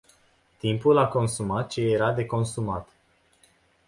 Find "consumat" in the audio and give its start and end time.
1.07-1.69, 2.25-2.89